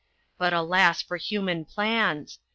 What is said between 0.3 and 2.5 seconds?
But alas for human plans!